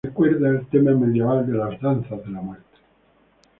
[0.03, 2.79] Recuerda el tema medieval de las danzas de la muerte.